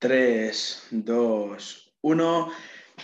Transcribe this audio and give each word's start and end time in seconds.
3, 0.00 0.88
2, 0.92 1.92
1. 2.02 2.52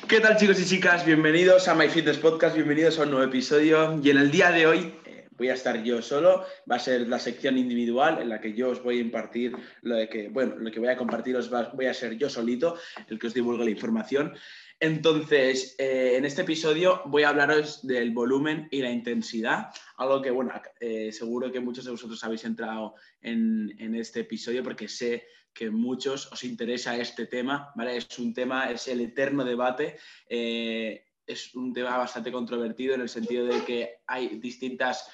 ¿Qué 0.06 0.21
tal 0.21 0.37
chicos 0.37 0.60
y 0.60 0.65
chicas? 0.65 1.04
Bienvenidos 1.04 1.67
a 1.67 1.74
My 1.74 1.88
Fitness 1.88 2.18
Podcast, 2.18 2.54
bienvenidos 2.54 3.00
a 3.00 3.02
un 3.02 3.10
nuevo 3.10 3.26
episodio. 3.26 4.00
Y 4.00 4.10
en 4.10 4.18
el 4.18 4.30
día 4.30 4.52
de 4.52 4.68
hoy 4.68 4.94
eh, 5.04 5.26
voy 5.33 5.49
a 5.49 5.54
estar 5.54 5.83
yo 5.83 6.00
solo, 6.02 6.44
va 6.70 6.76
a 6.76 6.78
ser 6.78 7.08
la 7.08 7.18
sección 7.18 7.58
individual 7.58 8.22
en 8.22 8.29
la 8.29 8.41
que 8.41 8.52
yo 8.52 8.70
os 8.70 8.80
voy 8.80 8.98
a 8.98 9.00
impartir 9.00 9.57
lo 9.82 9.96
de 9.96 10.09
que, 10.09 10.29
bueno, 10.29 10.54
lo 10.57 10.70
que 10.70 10.79
voy 10.79 10.88
a 10.88 10.96
compartir 10.96 11.36
os 11.36 11.50
voy 11.50 11.86
a 11.86 11.95
ser 11.95 12.16
yo 12.16 12.30
solito, 12.30 12.79
el 13.09 13.19
que 13.19 13.27
os 13.27 13.35
divulgue 13.35 13.65
la 13.65 13.71
información. 13.73 14.33
Entonces, 14.85 15.77
eh, 15.79 16.16
en 16.19 16.27
este 16.27 16.43
episodio 16.43 17.01
voy 17.07 17.23
a 17.23 17.30
hablaros 17.30 17.87
del 17.87 18.11
volumen 18.11 18.69
y 18.71 18.83
la 18.83 18.91
intensidad, 18.91 19.71
algo 19.96 20.21
que, 20.21 20.30
bueno, 20.30 20.53
eh, 20.79 21.11
seguro 21.11 21.51
que 21.51 21.59
muchos 21.59 21.87
de 21.87 21.93
vosotros 21.93 22.23
habéis 22.23 22.45
entrado 22.45 22.95
en, 23.23 23.95
este 23.95 24.20
episodio 24.20 24.62
porque 24.62 24.87
sé 24.87 25.27
que 25.55 25.70
muchos 25.70 26.30
os 26.30 26.45
interesa 26.45 26.98
este 26.98 27.25
tema, 27.25 27.73
¿vale? 27.75 27.97
Es 27.97 28.19
un 28.19 28.34
tema, 28.34 28.70
es 28.70 28.87
el 28.87 29.01
eterno 29.01 29.43
debate, 29.43 29.97
eh, 30.29 31.07
es 31.27 31.55
un 31.55 31.73
tema 31.73 31.96
bastante 31.96 32.30
controvertido 32.30 32.95
en 32.95 33.01
el 33.01 33.09
sentido 33.09 33.46
de 33.46 33.65
que 33.65 34.01
hay 34.07 34.37
distintas, 34.38 35.09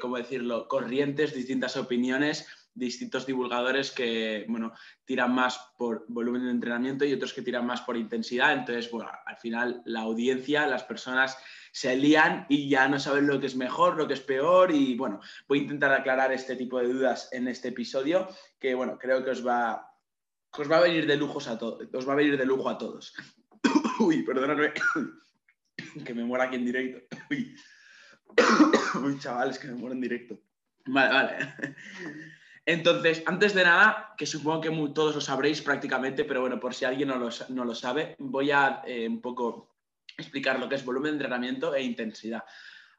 ¿cómo 0.00 0.16
decirlo?, 0.16 0.66
corrientes, 0.66 1.34
distintas 1.34 1.76
opiniones, 1.76 2.46
distintos 2.74 3.24
divulgadores 3.24 3.90
que, 3.92 4.44
bueno, 4.48 4.72
tiran 5.04 5.32
más 5.32 5.72
por 5.78 6.04
volumen 6.08 6.44
de 6.44 6.50
entrenamiento 6.50 7.04
y 7.04 7.12
otros 7.12 7.32
que 7.32 7.42
tiran 7.42 7.66
más 7.66 7.82
por 7.82 7.96
intensidad. 7.96 8.52
Entonces, 8.52 8.90
bueno, 8.90 9.10
al 9.24 9.36
final 9.36 9.82
la 9.84 10.00
audiencia, 10.00 10.66
las 10.66 10.82
personas 10.82 11.38
se 11.72 11.96
lían 11.96 12.46
y 12.48 12.68
ya 12.68 12.88
no 12.88 12.98
saben 12.98 13.26
lo 13.26 13.40
que 13.40 13.46
es 13.46 13.56
mejor, 13.56 13.96
lo 13.96 14.06
que 14.06 14.14
es 14.14 14.20
peor 14.20 14.72
y 14.72 14.96
bueno, 14.96 15.20
voy 15.48 15.58
a 15.58 15.62
intentar 15.62 15.92
aclarar 15.92 16.32
este 16.32 16.54
tipo 16.54 16.78
de 16.78 16.92
dudas 16.92 17.28
en 17.32 17.48
este 17.48 17.68
episodio 17.68 18.28
que 18.60 18.74
bueno, 18.74 18.96
creo 18.96 19.24
que 19.24 19.30
os 19.30 19.44
va, 19.44 19.90
os 20.52 20.70
va 20.70 20.76
a 20.76 20.82
venir 20.82 21.04
de 21.06 21.16
lujos 21.16 21.48
a 21.48 21.58
todos, 21.58 21.88
os 21.92 22.08
va 22.08 22.12
a 22.12 22.16
venir 22.16 22.38
de 22.38 22.46
lujo 22.46 22.68
a 22.68 22.78
todos. 22.78 23.12
Uy, 23.98 24.22
perdóname 24.22 24.72
que 26.04 26.14
me 26.14 26.24
muera 26.24 26.44
aquí 26.44 26.56
en 26.56 26.64
directo. 26.64 27.16
Uy. 27.30 27.56
Uy, 29.02 29.18
chavales, 29.18 29.58
que 29.58 29.68
me 29.68 29.74
muero 29.74 29.94
en 29.94 30.00
directo. 30.00 30.40
Vale, 30.86 31.12
vale. 31.12 31.76
Entonces, 32.66 33.22
antes 33.26 33.54
de 33.54 33.64
nada, 33.64 34.14
que 34.16 34.26
supongo 34.26 34.60
que 34.62 34.70
todos 34.94 35.14
lo 35.14 35.20
sabréis 35.20 35.60
prácticamente, 35.60 36.24
pero 36.24 36.40
bueno, 36.40 36.58
por 36.58 36.74
si 36.74 36.84
alguien 36.84 37.08
no 37.08 37.18
lo, 37.18 37.74
sabe, 37.74 38.16
voy 38.18 38.50
a 38.50 38.82
eh, 38.86 39.06
un 39.06 39.20
poco 39.20 39.76
explicar 40.16 40.58
lo 40.58 40.68
que 40.68 40.76
es 40.76 40.84
volumen 40.84 41.12
de 41.12 41.16
entrenamiento 41.16 41.74
e 41.74 41.82
intensidad. 41.82 42.44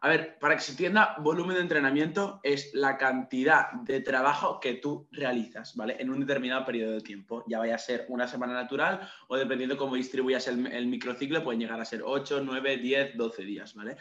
A 0.02 0.10
ver, 0.10 0.38
para 0.38 0.56
que 0.56 0.62
se 0.62 0.74
entienda, 0.74 1.16
volumen 1.18 1.56
de 1.56 1.64
entrenamiento 1.64 2.40
es 2.44 2.76
la 2.76 2.96
cantidad 2.96 3.72
de 3.72 4.02
trabajo 4.02 4.60
que 4.60 4.76
tú 4.76 5.08
realizas, 5.12 5.76
¿vale? 5.76 5.96
En 5.98 6.12
un 6.12 6.20
determinado 6.20 6.64
periodo 6.64 6.92
de 6.92 7.02
tiempo. 7.02 7.44
Ya 7.48 7.58
vaya 7.58 7.74
a 7.74 7.80
ser 7.80 8.06
una 8.10 8.28
semana 8.28 8.54
natural 8.54 9.10
o 9.30 9.36
dependiendo 9.36 9.78
cómo 9.78 9.96
distribuyas 9.96 10.48
el 10.48 10.86
microciclo, 10.86 11.44
pueden 11.44 11.62
llegar 11.62 11.82
a 11.82 11.86
ser 11.86 12.04
8, 12.04 12.42
9, 12.44 12.78
10, 12.78 13.18
12 13.18 13.44
días, 13.46 13.74
¿vale? 13.74 13.98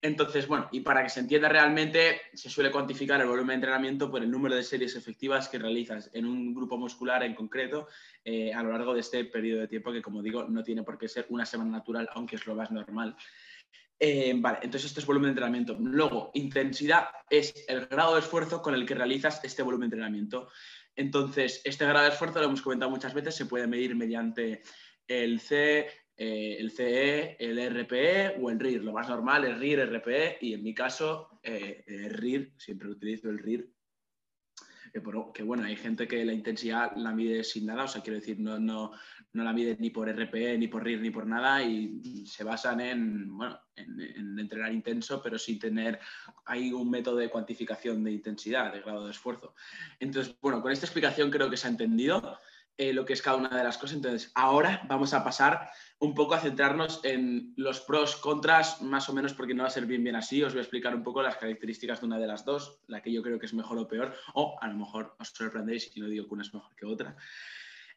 Entonces, 0.00 0.46
bueno, 0.46 0.68
y 0.70 0.80
para 0.80 1.02
que 1.02 1.08
se 1.08 1.20
entienda 1.20 1.48
realmente, 1.48 2.20
se 2.32 2.48
suele 2.48 2.70
cuantificar 2.70 3.20
el 3.20 3.26
volumen 3.26 3.48
de 3.48 3.54
entrenamiento 3.54 4.08
por 4.08 4.22
el 4.22 4.30
número 4.30 4.54
de 4.54 4.62
series 4.62 4.94
efectivas 4.94 5.48
que 5.48 5.58
realizas 5.58 6.08
en 6.12 6.24
un 6.24 6.54
grupo 6.54 6.78
muscular 6.78 7.24
en 7.24 7.34
concreto 7.34 7.88
eh, 8.24 8.54
a 8.54 8.62
lo 8.62 8.70
largo 8.70 8.94
de 8.94 9.00
este 9.00 9.24
periodo 9.24 9.60
de 9.60 9.68
tiempo, 9.68 9.90
que 9.90 10.00
como 10.00 10.22
digo, 10.22 10.44
no 10.44 10.62
tiene 10.62 10.84
por 10.84 10.98
qué 10.98 11.08
ser 11.08 11.26
una 11.30 11.44
semana 11.44 11.70
natural, 11.70 12.08
aunque 12.12 12.36
es 12.36 12.46
lo 12.46 12.54
más 12.54 12.70
normal. 12.70 13.16
Eh, 13.98 14.34
vale, 14.36 14.58
entonces 14.62 14.90
esto 14.90 15.00
es 15.00 15.06
volumen 15.06 15.28
de 15.28 15.30
entrenamiento. 15.30 15.76
Luego, 15.80 16.30
intensidad 16.34 17.08
es 17.28 17.64
el 17.66 17.86
grado 17.86 18.14
de 18.14 18.20
esfuerzo 18.20 18.62
con 18.62 18.74
el 18.74 18.86
que 18.86 18.94
realizas 18.94 19.42
este 19.42 19.64
volumen 19.64 19.90
de 19.90 19.96
entrenamiento. 19.96 20.48
Entonces, 20.94 21.60
este 21.64 21.84
grado 21.84 22.04
de 22.04 22.12
esfuerzo, 22.12 22.38
lo 22.38 22.46
hemos 22.46 22.62
comentado 22.62 22.90
muchas 22.90 23.14
veces, 23.14 23.34
se 23.34 23.46
puede 23.46 23.66
medir 23.66 23.96
mediante 23.96 24.62
el 25.08 25.40
C, 25.40 25.88
eh, 26.20 26.56
el 26.58 26.72
CE, 26.72 27.36
el 27.38 27.60
RPE 27.60 28.40
o 28.42 28.50
el 28.50 28.58
RIR. 28.58 28.82
Lo 28.82 28.92
más 28.92 29.08
normal 29.08 29.44
es 29.44 29.56
RIR, 29.56 29.88
RPE 29.88 30.38
y 30.40 30.52
en 30.52 30.64
mi 30.64 30.74
caso, 30.74 31.38
eh, 31.44 31.84
eh 31.86 32.08
RIR, 32.08 32.54
siempre 32.58 32.88
utilizo 32.88 33.30
el 33.30 33.38
RIR. 33.38 33.72
que 35.32 35.42
bueno, 35.44 35.62
hay 35.62 35.76
gente 35.76 36.08
que 36.08 36.24
la 36.24 36.32
intensidad 36.32 36.96
la 36.96 37.12
mide 37.12 37.44
sin 37.44 37.66
nada, 37.66 37.84
o 37.84 37.88
sea, 37.88 38.02
quiero 38.02 38.18
decir, 38.18 38.40
no, 38.40 38.58
no, 38.58 38.90
no 39.32 39.44
la 39.44 39.52
mide 39.52 39.76
ni 39.78 39.90
por 39.90 40.08
RPE, 40.08 40.58
ni 40.58 40.66
por 40.66 40.82
RIR, 40.82 41.00
ni 41.00 41.10
por 41.10 41.24
nada 41.24 41.62
y 41.62 42.26
se 42.26 42.42
basan 42.42 42.80
en, 42.80 43.36
bueno, 43.36 43.60
en, 43.76 44.00
en 44.00 44.38
entrenar 44.40 44.72
intenso, 44.72 45.22
pero 45.22 45.38
sin 45.38 45.60
tener, 45.60 46.00
hay 46.46 46.72
un 46.72 46.90
método 46.90 47.18
de 47.18 47.30
cuantificación 47.30 48.02
de 48.02 48.10
intensidad, 48.10 48.72
de 48.72 48.80
grado 48.80 49.04
de 49.04 49.12
esfuerzo. 49.12 49.54
Entonces, 50.00 50.34
bueno, 50.40 50.60
con 50.62 50.72
esta 50.72 50.86
explicación 50.86 51.30
creo 51.30 51.48
que 51.48 51.56
se 51.56 51.68
ha 51.68 51.70
entendido. 51.70 52.38
Eh, 52.80 52.92
lo 52.92 53.04
que 53.04 53.12
es 53.12 53.22
cada 53.22 53.36
una 53.36 53.48
de 53.48 53.64
las 53.64 53.76
cosas. 53.76 53.96
Entonces, 53.96 54.30
ahora 54.36 54.82
vamos 54.86 55.12
a 55.12 55.24
pasar 55.24 55.68
un 55.98 56.14
poco 56.14 56.34
a 56.34 56.40
centrarnos 56.40 57.00
en 57.02 57.52
los 57.56 57.80
pros, 57.80 58.14
contras, 58.14 58.80
más 58.82 59.08
o 59.08 59.12
menos 59.12 59.34
porque 59.34 59.52
no 59.52 59.64
va 59.64 59.66
a 59.66 59.72
ser 59.72 59.84
bien 59.84 60.04
bien 60.04 60.14
así. 60.14 60.44
Os 60.44 60.52
voy 60.52 60.60
a 60.60 60.62
explicar 60.62 60.94
un 60.94 61.02
poco 61.02 61.20
las 61.20 61.36
características 61.36 61.98
de 61.98 62.06
una 62.06 62.20
de 62.20 62.28
las 62.28 62.44
dos, 62.44 62.78
la 62.86 63.02
que 63.02 63.12
yo 63.12 63.20
creo 63.20 63.40
que 63.40 63.46
es 63.46 63.52
mejor 63.52 63.78
o 63.78 63.88
peor, 63.88 64.14
o 64.34 64.56
a 64.60 64.68
lo 64.68 64.74
mejor 64.74 65.16
os 65.18 65.28
sorprendéis 65.30 65.90
y 65.96 66.00
no 66.00 66.06
digo 66.06 66.28
que 66.28 66.34
una 66.34 66.44
es 66.44 66.54
mejor 66.54 66.72
que 66.76 66.86
otra. 66.86 67.16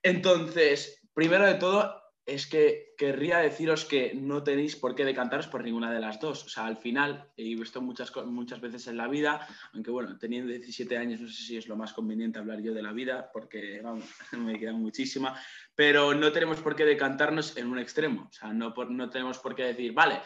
Entonces, 0.01 0.99
primero 1.13 1.45
de 1.45 1.53
todo, 1.53 2.01
es 2.33 2.47
que 2.47 2.93
querría 2.97 3.39
deciros 3.39 3.83
que 3.85 4.13
no 4.15 4.43
tenéis 4.43 4.75
por 4.75 4.95
qué 4.95 5.03
decantaros 5.03 5.47
por 5.47 5.63
ninguna 5.63 5.91
de 5.91 5.99
las 5.99 6.19
dos. 6.19 6.45
O 6.45 6.49
sea, 6.49 6.65
al 6.65 6.77
final, 6.77 7.27
he 7.35 7.43
visto 7.43 7.81
muchas, 7.81 8.13
muchas 8.25 8.61
veces 8.61 8.87
en 8.87 8.97
la 8.97 9.07
vida, 9.07 9.47
aunque 9.73 9.91
bueno, 9.91 10.17
teniendo 10.17 10.51
17 10.51 10.97
años 10.97 11.19
no 11.19 11.27
sé 11.27 11.43
si 11.43 11.57
es 11.57 11.67
lo 11.67 11.75
más 11.75 11.93
conveniente 11.93 12.39
hablar 12.39 12.61
yo 12.61 12.73
de 12.73 12.81
la 12.81 12.93
vida, 12.93 13.29
porque 13.33 13.81
vamos, 13.83 14.05
me 14.37 14.57
queda 14.57 14.73
muchísima, 14.73 15.39
pero 15.75 16.13
no 16.13 16.31
tenemos 16.31 16.61
por 16.61 16.75
qué 16.75 16.85
decantarnos 16.85 17.57
en 17.57 17.67
un 17.67 17.79
extremo. 17.79 18.27
O 18.29 18.33
sea, 18.33 18.53
no, 18.53 18.73
no 18.89 19.09
tenemos 19.09 19.39
por 19.39 19.53
qué 19.53 19.63
decir, 19.63 19.93
vale, 19.93 20.21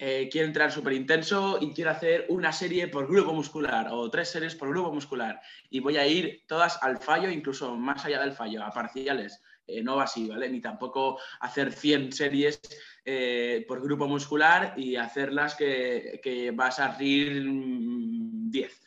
eh, 0.00 0.28
quiero 0.30 0.46
entrar 0.46 0.70
súper 0.70 0.92
intenso 0.92 1.58
y 1.60 1.72
quiero 1.72 1.90
hacer 1.90 2.26
una 2.28 2.52
serie 2.52 2.86
por 2.86 3.08
grupo 3.08 3.32
muscular 3.32 3.88
o 3.90 4.08
tres 4.08 4.30
series 4.30 4.54
por 4.54 4.68
grupo 4.68 4.92
muscular 4.92 5.40
y 5.70 5.80
voy 5.80 5.96
a 5.96 6.06
ir 6.06 6.44
todas 6.46 6.80
al 6.84 6.98
fallo, 6.98 7.28
incluso 7.28 7.74
más 7.74 8.04
allá 8.04 8.20
del 8.20 8.32
fallo, 8.32 8.62
a 8.62 8.70
parciales. 8.70 9.42
Eh, 9.68 9.82
no 9.82 9.96
va 9.96 10.04
así, 10.04 10.26
¿vale? 10.26 10.48
Ni 10.48 10.62
tampoco 10.62 11.20
hacer 11.40 11.72
100 11.72 12.12
series 12.12 12.58
eh, 13.04 13.66
por 13.68 13.82
grupo 13.82 14.08
muscular 14.08 14.72
y 14.78 14.96
hacerlas 14.96 15.54
que, 15.54 16.52
vas 16.54 16.78
a 16.78 16.96
rir 16.96 17.44
10. 17.46 18.86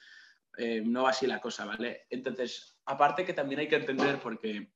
Eh, 0.57 0.81
no 0.83 1.03
va 1.03 1.11
así 1.11 1.27
la 1.27 1.39
cosa, 1.39 1.65
¿vale? 1.65 2.07
Entonces, 2.09 2.79
aparte 2.85 3.23
que 3.23 3.33
también 3.33 3.59
hay 3.59 3.67
que 3.67 3.75
entender 3.75 4.19
porque 4.19 4.71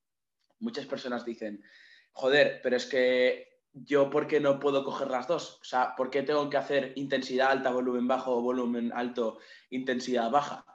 muchas 0.60 0.86
personas 0.86 1.26
dicen, 1.26 1.64
joder, 2.12 2.60
pero 2.62 2.76
es 2.76 2.86
que 2.86 3.62
yo, 3.74 4.12
¿por 4.12 4.28
qué 4.28 4.40
no 4.40 4.60
puedo 4.60 4.84
coger 4.86 5.10
las 5.10 5.28
dos? 5.28 5.60
O 5.60 5.64
sea, 5.64 5.96
¿por 5.96 6.12
qué 6.12 6.22
tengo 6.22 6.48
que 6.52 6.58
hacer 6.58 6.94
intensidad 6.96 7.50
alta, 7.50 7.72
volumen 7.72 8.08
bajo, 8.08 8.42
volumen 8.42 8.92
alto, 8.94 9.40
intensidad 9.72 10.30
baja? 10.30 10.66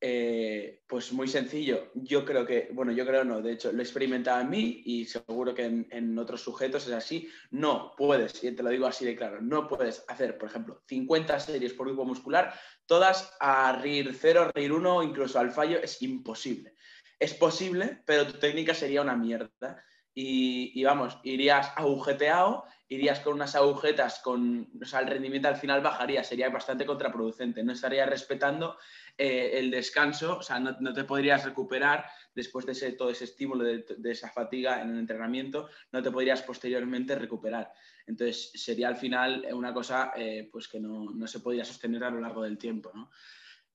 Eh, 0.00 0.84
pues 0.86 1.12
muy 1.12 1.26
sencillo. 1.26 1.90
Yo 1.94 2.24
creo 2.24 2.46
que, 2.46 2.68
bueno, 2.72 2.92
yo 2.92 3.04
creo 3.04 3.24
no, 3.24 3.42
de 3.42 3.52
hecho 3.52 3.72
lo 3.72 3.80
he 3.80 3.82
experimentado 3.82 4.40
en 4.40 4.50
mí 4.50 4.82
y 4.84 5.04
seguro 5.06 5.54
que 5.54 5.64
en, 5.64 6.18
otros 6.18 6.40
sujetos 6.40 6.86
es 6.86 6.92
así. 6.92 7.28
No 7.50 7.94
puedes, 7.96 8.42
y 8.44 8.52
te 8.52 8.62
lo 8.62 8.70
digo 8.70 8.86
así 8.86 9.04
de 9.04 9.16
claro, 9.16 9.40
no 9.40 9.66
puedes 9.66 10.04
hacer, 10.06 10.38
por 10.38 10.48
ejemplo, 10.48 10.82
50 10.86 11.40
series 11.40 11.72
por 11.72 11.88
grupo 11.88 12.04
muscular, 12.04 12.54
todas 12.86 13.36
a 13.40 13.72
RIR 13.82 14.14
0, 14.14 14.52
RIR 14.54 14.72
1, 14.72 15.02
incluso 15.02 15.40
al 15.40 15.50
fallo, 15.50 15.78
es 15.82 16.00
imposible. 16.00 16.74
Es 17.18 17.34
posible, 17.34 18.02
pero 18.06 18.26
tu 18.26 18.38
técnica 18.38 18.74
sería 18.74 19.02
una 19.02 19.16
mierda. 19.16 19.84
Y, 20.14 20.72
y, 20.80 20.84
vamos, 20.84 21.18
irías 21.24 21.72
agujeteado, 21.76 22.64
irías 22.88 23.20
con 23.20 23.34
unas 23.34 23.54
agujetas, 23.54 24.20
con, 24.20 24.70
o 24.80 24.84
sea, 24.84 25.00
el 25.00 25.08
rendimiento 25.08 25.48
al 25.48 25.56
final 25.56 25.82
bajaría, 25.82 26.24
sería 26.24 26.48
bastante 26.48 26.86
contraproducente, 26.86 27.62
no 27.62 27.72
estarías 27.72 28.08
respetando 28.08 28.78
eh, 29.16 29.58
el 29.58 29.70
descanso, 29.70 30.38
o 30.38 30.42
sea, 30.42 30.58
no, 30.58 30.92
te 30.94 31.04
podrías 31.04 31.44
recuperar 31.44 32.06
después 32.34 32.64
de 32.64 32.72
ese, 32.72 32.92
todo 32.92 33.10
ese 33.10 33.24
estímulo, 33.24 33.64
de, 33.64 34.10
esa 34.10 34.30
fatiga 34.30 34.80
en 34.80 34.90
el 34.90 34.98
entrenamiento, 34.98 35.68
no 35.92 36.02
te 36.02 36.10
podrías 36.10 36.42
posteriormente 36.42 37.14
recuperar. 37.14 37.70
Entonces, 38.06 38.52
sería 38.54 38.88
al 38.88 38.96
final 38.96 39.46
una 39.52 39.74
cosa 39.74 40.12
eh, 40.16 40.48
pues 40.50 40.66
que 40.66 40.80
no, 40.80 41.26
se 41.26 41.40
podría 41.40 41.66
sostener 41.66 42.04
a 42.04 42.10
lo 42.10 42.20
largo 42.20 42.42
del 42.42 42.56
tiempo. 42.56 42.90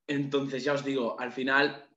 Entonces, 0.08 0.64
ya 0.64 0.74
os 0.74 0.84
digo, 0.84 1.20
al 1.20 1.32
final, 1.32 1.88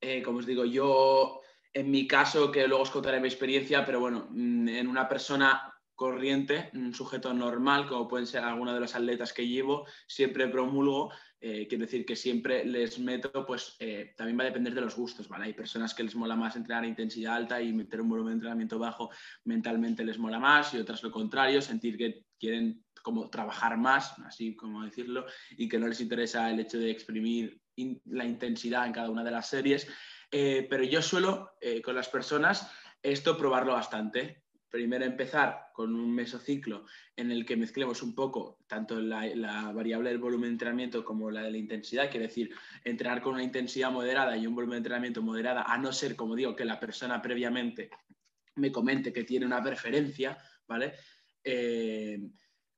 eh, 0.00 0.22
como 0.22 0.38
os 0.38 0.46
digo, 0.46 0.66
yo 0.66 1.40
en 1.72 1.90
mi 1.90 2.06
caso, 2.06 2.52
que 2.52 2.68
luego 2.68 2.82
os 2.82 2.90
contaré 2.90 3.20
mi 3.20 3.28
experiencia, 3.28 3.86
pero 3.86 4.00
bueno, 4.00 4.28
mm, 4.30 4.68
en 4.68 4.86
una 4.86 5.08
persona 5.08 5.72
corriente, 5.94 6.70
un 6.74 6.94
sujeto 6.94 7.32
normal, 7.32 7.86
como 7.86 8.08
pueden 8.08 8.26
ser 8.26 8.42
algunos 8.44 8.74
de 8.74 8.80
los 8.80 8.94
atletas 8.94 9.32
que 9.32 9.46
llevo, 9.46 9.86
siempre 10.06 10.48
promulgo 10.48 11.12
eh, 11.44 11.66
decir 11.68 12.06
que 12.06 12.14
siempre 12.14 12.64
les 12.64 13.00
meto, 13.00 13.44
pues 13.44 13.74
eh, 13.80 14.14
también 14.16 14.38
va 14.38 14.42
a 14.42 14.46
depender 14.46 14.72
de 14.74 14.80
los 14.80 14.94
gustos, 14.94 15.28
¿vale? 15.28 15.46
Hay 15.46 15.52
personas 15.54 15.92
que 15.92 16.04
les 16.04 16.14
mola 16.14 16.36
más 16.36 16.54
entrenar 16.54 16.84
a 16.84 16.86
intensidad 16.86 17.34
alta 17.34 17.60
y 17.60 17.72
meter 17.72 18.00
un 18.00 18.10
volumen 18.10 18.34
de 18.34 18.34
entrenamiento 18.34 18.78
bajo 18.78 19.10
mentalmente 19.44 20.04
les 20.04 20.18
mola 20.18 20.38
más 20.38 20.72
y 20.72 20.78
otras 20.78 21.02
lo 21.02 21.10
contrario, 21.10 21.60
sentir 21.60 21.98
que 21.98 22.26
quieren 22.38 22.84
como 23.02 23.28
trabajar 23.28 23.76
más, 23.76 24.16
así 24.20 24.54
como 24.54 24.84
decirlo, 24.84 25.26
y 25.56 25.68
que 25.68 25.80
no 25.80 25.88
les 25.88 26.00
interesa 26.00 26.48
el 26.48 26.60
hecho 26.60 26.78
de 26.78 26.92
exprimir 26.92 27.60
la 28.04 28.24
intensidad 28.24 28.86
en 28.86 28.92
cada 28.92 29.10
una 29.10 29.24
de 29.24 29.32
las 29.32 29.48
series. 29.48 29.88
Eh, 30.30 30.68
pero 30.70 30.84
yo 30.84 31.02
suelo, 31.02 31.54
con 31.82 31.96
las 31.96 32.08
personas, 32.08 32.70
esto 33.02 33.36
probarlo 33.36 33.72
bastante. 33.72 34.44
Primero 34.72 35.04
empezar 35.04 35.66
con 35.74 35.94
un 35.94 36.14
mesociclo 36.14 36.86
en 37.14 37.30
el 37.30 37.44
que 37.44 37.58
mezclemos 37.58 38.02
un 38.02 38.14
poco 38.14 38.64
tanto 38.66 38.98
la, 38.98 39.70
variable 39.70 40.08
del 40.08 40.18
volumen 40.18 40.48
de 40.48 40.52
entrenamiento 40.54 41.04
como 41.04 41.30
la 41.30 41.42
de 41.42 41.50
la 41.50 41.58
intensidad, 41.58 42.10
quiere 42.10 42.28
decir, 42.28 42.54
entrenar 42.82 43.20
con 43.20 43.34
una 43.34 43.42
intensidad 43.42 43.92
moderada 43.92 44.34
y 44.34 44.46
un 44.46 44.54
volumen 44.54 44.76
de 44.76 44.78
entrenamiento 44.78 45.20
moderada, 45.20 45.64
a 45.64 45.76
no 45.76 45.92
ser, 45.92 46.16
como 46.16 46.34
digo, 46.34 46.56
que 46.56 46.64
la 46.64 46.80
persona 46.80 47.20
previamente 47.20 47.90
me 48.54 48.72
comente 48.72 49.12
que 49.12 49.24
tiene 49.24 49.44
una 49.44 49.62
preferencia, 49.62 50.38
¿vale? 50.66 50.94
Eh, 51.44 52.18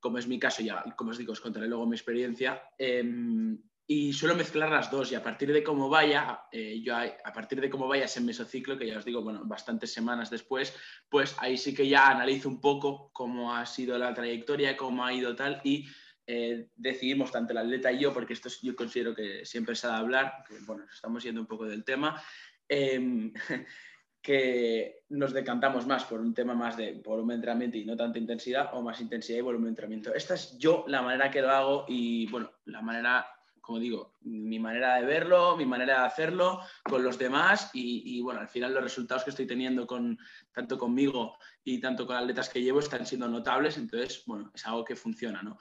como 0.00 0.18
es 0.18 0.26
mi 0.26 0.40
caso, 0.40 0.64
ya, 0.64 0.82
como 0.96 1.12
os 1.12 1.18
digo, 1.18 1.30
os 1.30 1.40
contaré 1.40 1.68
luego 1.68 1.86
mi 1.86 1.94
experiencia. 1.94 2.60
Em, 2.76 3.56
y 3.86 4.12
suelo 4.14 4.34
mezclar 4.34 4.70
las 4.70 4.90
dos 4.90 5.12
y 5.12 5.14
a 5.14 5.22
partir 5.22 5.52
de 5.52 5.62
cómo 5.62 5.90
vaya, 5.90 6.44
eh, 6.50 6.80
yo 6.82 6.96
a, 6.96 7.32
partir 7.34 7.60
de 7.60 7.68
cómo 7.68 7.86
vaya 7.86 8.06
ese 8.06 8.20
mesociclo, 8.20 8.78
que 8.78 8.86
ya 8.86 8.98
os 8.98 9.04
digo, 9.04 9.22
bueno, 9.22 9.42
bastantes 9.44 9.92
semanas 9.92 10.30
después, 10.30 10.74
pues 11.08 11.36
ahí 11.38 11.58
sí 11.58 11.74
que 11.74 11.86
ya 11.86 12.08
analizo 12.08 12.48
un 12.48 12.60
poco 12.60 13.10
cómo 13.12 13.54
ha 13.54 13.66
sido 13.66 13.98
la 13.98 14.14
trayectoria, 14.14 14.76
cómo 14.76 15.04
ha 15.04 15.12
ido 15.12 15.36
tal 15.36 15.60
y 15.64 15.86
eh, 16.26 16.68
decidimos 16.74 17.30
tanto 17.30 17.52
el 17.52 17.58
atleta 17.58 17.92
y 17.92 17.98
yo, 17.98 18.14
porque 18.14 18.32
esto 18.32 18.48
yo 18.62 18.74
considero 18.74 19.14
que 19.14 19.44
siempre 19.44 19.74
se 19.74 19.86
ha 19.86 19.90
de 19.90 19.96
hablar, 19.96 20.44
que 20.48 20.58
bueno, 20.60 20.84
estamos 20.90 21.22
yendo 21.22 21.42
un 21.42 21.46
poco 21.46 21.66
del 21.66 21.84
tema, 21.84 22.22
em, 22.66 23.34
que 24.22 25.02
nos 25.10 25.34
decantamos 25.34 25.86
más 25.86 26.04
por 26.04 26.20
un 26.20 26.32
tema 26.32 26.54
más 26.54 26.78
de 26.78 27.02
volumen 27.04 27.28
de 27.28 27.34
entrenamiento 27.34 27.76
y 27.76 27.84
no 27.84 27.94
tanta 27.94 28.18
intensidad 28.18 28.70
o 28.72 28.80
más 28.80 28.98
intensidad 29.02 29.40
y 29.40 29.42
volumen 29.42 29.66
de 29.66 29.70
entrenamiento. 29.72 30.14
Esta 30.14 30.32
es 30.32 30.56
yo 30.56 30.86
la 30.88 31.02
manera 31.02 31.30
que 31.30 31.42
lo 31.42 31.50
hago 31.50 31.84
y 31.86 32.26
bueno, 32.30 32.50
la 32.64 32.80
manera 32.80 33.26
como 33.64 33.78
digo, 33.78 34.12
mi 34.20 34.58
manera 34.58 34.96
de 34.96 35.06
verlo, 35.06 35.56
mi 35.56 35.64
manera 35.64 36.00
de 36.00 36.06
hacerlo 36.06 36.60
con 36.82 37.02
los 37.02 37.18
demás 37.18 37.70
y, 37.72 38.20
bueno, 38.20 38.40
al 38.40 38.48
final 38.48 38.74
los 38.74 38.82
resultados 38.82 39.24
que 39.24 39.30
estoy 39.30 39.46
teniendo 39.46 39.86
con, 39.86 40.18
tanto 40.52 40.78
conmigo 40.78 41.38
y 41.64 41.80
tanto 41.80 42.06
con 42.06 42.16
atletas 42.16 42.50
que 42.50 42.60
llevo 42.60 42.80
están 42.80 43.06
siendo 43.06 43.26
notables, 43.26 43.78
entonces, 43.78 44.22
bueno, 44.26 44.50
es 44.54 44.66
algo 44.66 44.84
que 44.84 44.96
funciona, 44.96 45.42
¿no? 45.42 45.58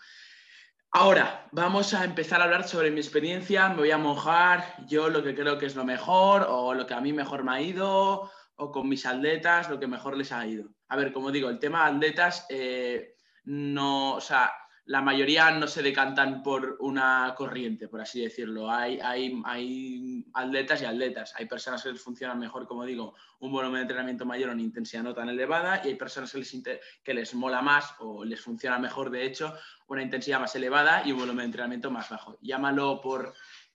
Ahora, 0.91 1.47
vamos 1.51 1.93
a 1.93 2.03
empezar 2.03 2.41
a 2.41 2.43
hablar 2.43 2.67
sobre 2.67 2.91
mi 2.91 2.99
experiencia, 2.99 3.69
me 3.69 3.77
voy 3.77 3.91
a 3.91 3.97
mojar 3.97 4.85
yo 4.85 5.09
lo 5.09 5.23
que 5.23 5.33
creo 5.33 5.57
que 5.57 5.65
es 5.65 5.75
lo 5.75 5.85
mejor 5.85 6.45
o 6.47 6.73
lo 6.73 6.85
que 6.85 6.93
a 6.93 7.01
mí 7.01 7.13
mejor 7.13 7.43
me 7.43 7.53
ha 7.53 7.61
ido 7.61 8.29
o 8.55 8.71
con 8.71 8.87
mis 8.87 9.05
atletas 9.05 9.69
lo 9.69 9.79
que 9.79 9.87
mejor 9.87 10.17
les 10.17 10.31
ha 10.31 10.45
ido. 10.45 10.75
A 10.89 10.97
ver, 10.97 11.13
como 11.13 11.31
digo, 11.31 11.49
el 11.49 11.57
tema 11.57 11.89
de 11.89 11.95
atletas, 11.95 12.45
eh, 12.49 13.15
no, 13.45 14.15
o 14.15 14.21
sea, 14.21 14.51
la 14.85 15.01
mayoría 15.01 15.49
no 15.51 15.65
se 15.67 15.81
decantan 15.81 16.43
por 16.43 16.75
una 16.81 17.33
corriente, 17.37 17.87
por 17.87 18.01
así 18.01 18.21
decirlo. 18.21 18.69
Hay, 18.69 18.99
hay, 18.99 19.41
hay, 19.45 20.25
atletas 20.33 20.81
y 20.81 20.85
atletas. 20.85 21.33
Hay 21.37 21.45
personas 21.45 21.81
que 21.81 21.91
les 21.91 22.01
funcionan 22.01 22.37
mejor, 22.37 22.67
como 22.67 22.83
digo, 22.83 23.15
un 23.39 23.51
volumen 23.51 23.75
de 23.75 23.81
entrenamiento 23.83 24.25
mayor 24.25 24.49
o 24.49 24.53
una 24.53 24.61
intensidad 24.61 25.03
no 25.03 25.13
tan 25.13 25.29
elevada 25.29 25.81
y 25.85 25.89
hay 25.89 25.95
personas 25.95 26.33
que 26.33 26.39
les, 26.39 26.61
que 27.01 27.13
les 27.13 27.33
mola 27.33 27.61
más 27.61 27.95
o 27.99 28.25
les 28.25 28.41
funciona 28.41 28.77
mejor, 28.77 29.09
de 29.09 29.25
hecho, 29.25 29.53
una 29.87 30.01
intensidad 30.01 30.41
más 30.41 30.53
elevada 30.55 31.03
y 31.05 31.13
un 31.13 31.19
volumen 31.19 31.37
de 31.39 31.45
entrenamiento 31.45 31.89
más 31.89 32.09
bajo. 32.09 32.37
Llámalo 32.41 32.99
por 32.99 33.33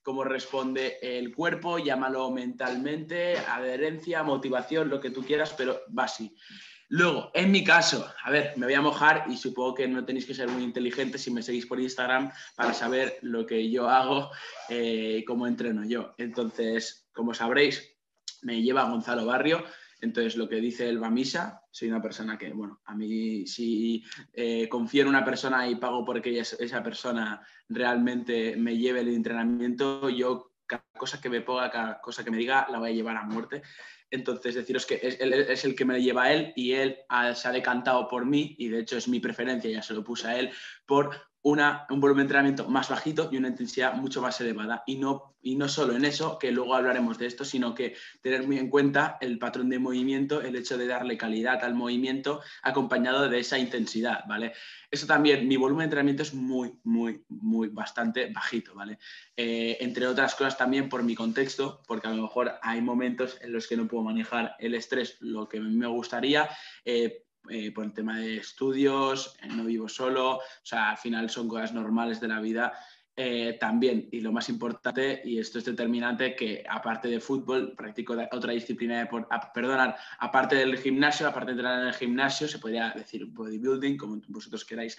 cómo 0.09 0.23
responde 0.23 0.97
el 1.03 1.35
cuerpo, 1.35 1.77
llámalo 1.77 2.31
mentalmente, 2.31 3.37
adherencia, 3.37 4.23
motivación, 4.23 4.89
lo 4.89 4.99
que 4.99 5.11
tú 5.11 5.23
quieras, 5.23 5.53
pero 5.55 5.81
va 5.95 6.05
así. 6.05 6.35
Luego, 6.87 7.29
en 7.35 7.51
mi 7.51 7.63
caso, 7.63 8.11
a 8.23 8.31
ver, 8.31 8.53
me 8.57 8.65
voy 8.65 8.73
a 8.73 8.81
mojar 8.81 9.25
y 9.29 9.37
supongo 9.37 9.75
que 9.75 9.87
no 9.87 10.03
tenéis 10.05 10.25
que 10.25 10.33
ser 10.33 10.47
muy 10.47 10.63
inteligentes 10.63 11.21
si 11.21 11.29
me 11.29 11.43
seguís 11.43 11.67
por 11.67 11.79
Instagram 11.79 12.31
para 12.55 12.73
saber 12.73 13.19
lo 13.21 13.45
que 13.45 13.69
yo 13.69 13.87
hago, 13.87 14.31
eh, 14.67 15.23
cómo 15.27 15.45
entreno 15.45 15.85
yo. 15.85 16.15
Entonces, 16.17 17.07
como 17.13 17.35
sabréis, 17.35 17.95
me 18.41 18.63
lleva 18.63 18.89
Gonzalo 18.89 19.27
Barrio. 19.27 19.63
Entonces, 20.01 20.37
lo 20.37 20.47
que 20.47 20.61
dice 20.61 20.87
el 20.87 20.99
misa, 21.11 21.61
soy 21.71 21.89
una 21.89 22.01
persona 22.01 22.37
que, 22.37 22.51
bueno, 22.53 22.81
a 22.85 22.95
mí 22.95 23.45
si 23.45 24.03
eh, 24.33 24.67
confío 24.69 25.03
en 25.03 25.09
una 25.09 25.25
persona 25.25 25.67
y 25.67 25.75
pago 25.75 26.05
porque 26.05 26.39
esa 26.39 26.83
persona 26.83 27.41
realmente 27.67 28.55
me 28.55 28.77
lleve 28.77 29.01
el 29.01 29.09
entrenamiento, 29.09 30.09
yo 30.09 30.53
cada 30.65 30.85
cosa 30.97 31.19
que 31.19 31.29
me 31.29 31.41
ponga, 31.41 31.69
cada 31.71 31.99
cosa 31.99 32.23
que 32.23 32.31
me 32.31 32.37
diga, 32.37 32.67
la 32.69 32.79
voy 32.79 32.91
a 32.91 32.93
llevar 32.93 33.17
a 33.17 33.23
muerte. 33.23 33.63
Entonces, 34.11 34.55
deciros 34.55 34.85
que 34.85 34.99
es, 35.01 35.65
el 35.65 35.75
que 35.75 35.85
me 35.85 36.01
lleva 36.01 36.23
a 36.23 36.33
él 36.33 36.53
y 36.55 36.71
él 36.73 36.97
se 37.35 37.47
ha 37.47 37.51
decantado 37.51 38.07
por 38.07 38.25
mí, 38.25 38.55
y 38.57 38.69
de 38.69 38.79
hecho 38.79 38.97
es 38.97 39.07
mi 39.07 39.19
preferencia, 39.19 39.69
ya 39.69 39.81
se 39.81 39.93
lo 39.93 40.03
puse 40.03 40.27
a 40.27 40.39
él, 40.39 40.51
por 40.85 41.28
una, 41.41 41.85
un 41.89 42.01
volumen 42.01 42.19
de 42.19 42.23
entrenamiento 42.23 42.67
más 42.67 42.89
bajito 42.89 43.29
y 43.31 43.37
una 43.37 43.47
intensidad 43.47 43.93
mucho 43.93 44.21
más 44.21 44.39
elevada. 44.41 44.83
Y 44.85 44.97
no, 44.97 45.35
y 45.41 45.55
no 45.55 45.69
solo 45.69 45.95
en 45.95 46.03
eso, 46.03 46.37
que 46.37 46.51
luego 46.51 46.75
hablaremos 46.75 47.17
de 47.17 47.27
esto, 47.27 47.45
sino 47.45 47.73
que 47.73 47.95
tener 48.21 48.45
muy 48.45 48.57
en 48.57 48.69
cuenta 48.69 49.17
el 49.21 49.39
patrón 49.39 49.69
de 49.69 49.79
movimiento, 49.79 50.41
el 50.41 50.55
hecho 50.55 50.77
de 50.77 50.87
darle 50.87 51.17
calidad 51.17 51.63
al 51.63 51.75
movimiento 51.75 52.41
acompañado 52.61 53.29
de 53.29 53.39
esa 53.39 53.57
intensidad, 53.57 54.25
¿vale? 54.27 54.53
Eso 54.91 55.07
también, 55.07 55.47
mi 55.47 55.55
volumen 55.55 55.79
de 55.79 55.85
entrenamiento 55.85 56.23
es 56.23 56.33
muy, 56.33 56.73
muy, 56.83 57.23
muy 57.29 57.69
bastante 57.69 58.31
bajito, 58.31 58.75
¿vale? 58.75 58.99
Eh, 59.37 59.77
entre 59.79 60.07
otras 60.07 60.35
cosas 60.35 60.57
también 60.57 60.89
por 60.89 61.03
mi 61.03 61.15
contexto, 61.15 61.81
porque 61.87 62.07
a 62.07 62.11
lo 62.11 62.23
mejor 62.23 62.55
hay 62.61 62.81
momentos 62.81 63.37
en 63.41 63.53
los 63.53 63.67
que 63.67 63.77
no 63.77 63.87
puedo 63.87 64.03
manejar 64.03 64.55
el 64.59 64.75
estrés 64.75 65.17
lo 65.21 65.47
que 65.47 65.61
me 65.61 65.87
gustaría. 65.87 66.49
Eh, 66.83 67.23
eh, 67.49 67.71
por 67.71 67.85
el 67.85 67.93
tema 67.93 68.19
de 68.19 68.37
estudios, 68.37 69.35
eh, 69.41 69.47
no 69.47 69.65
vivo 69.65 69.89
solo, 69.89 70.37
o 70.37 70.41
sea, 70.63 70.91
al 70.91 70.97
final 70.97 71.29
son 71.29 71.47
cosas 71.47 71.73
normales 71.73 72.19
de 72.19 72.27
la 72.27 72.39
vida. 72.39 72.73
Eh, 73.15 73.57
también, 73.59 74.07
y 74.13 74.21
lo 74.21 74.31
más 74.31 74.47
importante, 74.47 75.21
y 75.25 75.39
esto 75.39 75.59
es 75.59 75.65
determinante, 75.65 76.35
que 76.35 76.63
aparte 76.69 77.09
de 77.09 77.19
fútbol, 77.19 77.75
practico 77.75 78.15
otra 78.31 78.53
disciplina 78.53 78.99
de 78.99 79.09
perdonar, 79.53 79.97
aparte 80.19 80.55
del 80.55 80.77
gimnasio, 80.77 81.27
aparte 81.27 81.47
de 81.47 81.51
entrenar 81.51 81.81
en 81.81 81.87
el 81.87 81.93
gimnasio, 81.93 82.47
se 82.47 82.59
podría 82.59 82.93
decir 82.95 83.25
bodybuilding, 83.25 83.97
como 83.97 84.21
vosotros 84.29 84.63
queráis, 84.63 84.97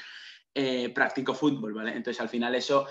practico 0.94 1.32
fútbol, 1.32 1.72
¿vale? 1.72 1.92
Entonces, 1.92 2.20
al 2.20 2.28
final 2.28 2.54
eso 2.54 2.86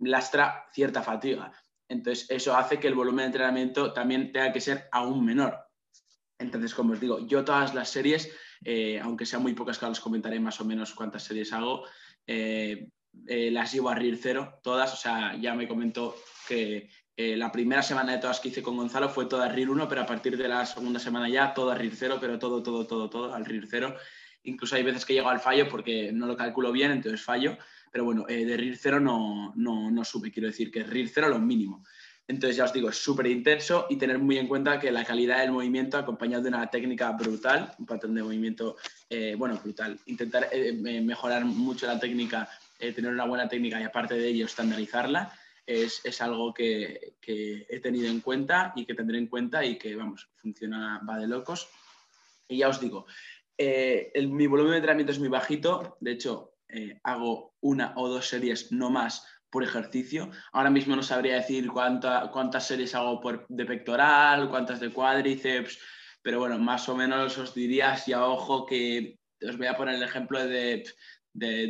lastra 0.00 0.66
cierta 0.74 1.02
fatiga. 1.02 1.50
Entonces, 1.88 2.30
eso 2.30 2.54
hace 2.54 2.78
que 2.78 2.88
el 2.88 2.94
volumen 2.94 3.24
de 3.24 3.26
entrenamiento 3.26 3.92
también 3.94 4.30
tenga 4.30 4.52
que 4.52 4.60
ser 4.60 4.88
aún 4.92 5.24
menor. 5.24 5.61
Entonces, 6.42 6.74
como 6.74 6.92
os 6.92 7.00
digo, 7.00 7.26
yo 7.26 7.44
todas 7.44 7.74
las 7.74 7.88
series, 7.88 8.30
eh, 8.64 9.00
aunque 9.00 9.24
sean 9.24 9.42
muy 9.42 9.54
pocas, 9.54 9.78
que 9.78 9.86
os 9.86 10.00
comentaré 10.00 10.38
más 10.40 10.60
o 10.60 10.64
menos 10.64 10.92
cuántas 10.92 11.22
series 11.22 11.52
hago, 11.52 11.84
eh, 12.26 12.88
eh, 13.26 13.50
las 13.50 13.72
llevo 13.72 13.88
a 13.88 13.94
RIR 13.94 14.18
cero, 14.20 14.60
todas. 14.62 14.92
O 14.92 14.96
sea, 14.96 15.36
ya 15.36 15.54
me 15.54 15.68
comentó 15.68 16.16
que 16.46 16.90
la 17.16 17.52
primera 17.52 17.82
semana 17.82 18.12
de 18.12 18.18
todas 18.18 18.40
que 18.40 18.48
hice 18.48 18.62
con 18.62 18.76
Gonzalo 18.76 19.08
fue 19.08 19.26
toda 19.26 19.48
RIR 19.48 19.70
1, 19.70 19.88
pero 19.88 20.00
a 20.00 20.06
partir 20.06 20.36
de 20.36 20.48
la 20.48 20.66
segunda 20.66 20.98
semana 20.98 21.28
ya 21.28 21.54
toda 21.54 21.76
RIR 21.76 21.94
cero, 21.94 22.18
pero 22.20 22.36
todo, 22.36 22.62
todo, 22.62 22.84
todo, 22.84 23.08
todo 23.08 23.32
al 23.32 23.44
RIR 23.44 23.66
cero. 23.70 23.94
Incluso 24.42 24.74
hay 24.74 24.82
veces 24.82 25.04
que 25.04 25.12
llego 25.12 25.28
al 25.28 25.38
fallo 25.38 25.68
porque 25.68 26.10
no 26.12 26.26
lo 26.26 26.36
calculo 26.36 26.72
bien, 26.72 26.90
entonces 26.90 27.22
fallo. 27.22 27.56
Pero 27.92 28.04
bueno, 28.04 28.24
de 28.26 28.56
RIR 28.56 28.76
cero 28.76 28.98
no, 28.98 29.52
no, 29.54 29.90
no 29.90 30.04
sube, 30.04 30.32
quiero 30.32 30.48
decir 30.48 30.72
que 30.72 30.82
RIR 30.82 31.08
cero 31.08 31.28
lo 31.28 31.38
mínimo. 31.38 31.84
Entonces, 32.28 32.56
ya 32.56 32.64
os 32.64 32.72
digo, 32.72 32.88
es 32.88 32.96
súper 32.96 33.26
intenso 33.26 33.86
y 33.90 33.96
tener 33.96 34.18
muy 34.18 34.38
en 34.38 34.46
cuenta 34.46 34.78
que 34.78 34.92
la 34.92 35.04
calidad 35.04 35.40
del 35.40 35.50
movimiento, 35.50 35.98
acompañado 35.98 36.42
de 36.42 36.48
una 36.48 36.70
técnica 36.70 37.10
brutal, 37.12 37.74
un 37.78 37.86
patrón 37.86 38.14
de 38.14 38.22
movimiento, 38.22 38.76
eh, 39.10 39.34
bueno, 39.36 39.58
brutal. 39.62 39.98
Intentar 40.06 40.48
eh, 40.52 40.72
mejorar 40.72 41.44
mucho 41.44 41.86
la 41.86 41.98
técnica, 41.98 42.48
eh, 42.78 42.92
tener 42.92 43.12
una 43.12 43.26
buena 43.26 43.48
técnica 43.48 43.80
y 43.80 43.84
aparte 43.84 44.14
de 44.14 44.28
ello, 44.28 44.46
estandarizarla, 44.46 45.32
es, 45.66 46.20
algo 46.20 46.52
que, 46.52 47.14
he 47.26 47.80
tenido 47.80 48.08
en 48.08 48.20
cuenta 48.20 48.72
y 48.76 48.84
que 48.84 48.94
tendré 48.94 49.18
en 49.18 49.26
cuenta 49.26 49.64
y 49.64 49.76
que, 49.76 49.94
vamos, 49.96 50.28
funciona, 50.36 51.00
va 51.08 51.18
de 51.18 51.26
locos. 51.26 51.68
Y 52.48 52.58
ya 52.58 52.68
os 52.68 52.80
digo, 52.80 53.06
mi 53.58 54.46
volumen 54.46 54.72
de 54.72 54.76
entrenamiento 54.78 55.12
es 55.12 55.18
muy 55.18 55.28
bajito, 55.28 55.96
de 56.00 56.12
hecho, 56.12 56.56
hago 57.04 57.54
una 57.60 57.92
o 57.96 58.08
dos 58.08 58.28
series 58.28 58.72
no 58.72 58.90
más 58.90 59.26
por 59.52 59.62
ejercicio. 59.62 60.30
Ahora 60.52 60.70
mismo 60.70 60.96
no 60.96 61.02
sabría 61.02 61.36
decir 61.36 61.68
cuántas 61.68 62.66
series 62.66 62.94
hago 62.94 63.20
de 63.50 63.66
pectoral, 63.66 64.48
cuántas 64.48 64.80
de 64.80 64.90
cuádriceps, 64.90 65.78
pero 66.22 66.38
bueno, 66.38 66.58
más 66.58 66.88
o 66.88 66.96
menos 66.96 67.36
os 67.36 67.54
diría 67.54 67.96
si 67.98 68.14
a 68.14 68.24
ojo 68.24 68.64
que 68.64 69.18
os 69.46 69.58
voy 69.58 69.66
a 69.66 69.76
poner 69.76 69.96
el 69.96 70.02
ejemplo 70.02 70.42
de, 70.44 70.84